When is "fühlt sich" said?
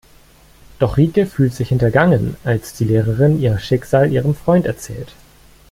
1.27-1.69